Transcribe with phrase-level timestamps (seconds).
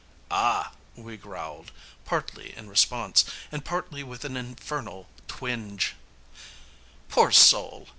[0.31, 1.71] "Ah!" we growled,
[2.05, 5.93] partly in response, and partly with an infernal twinge,
[7.07, 7.87] "Poor soul!"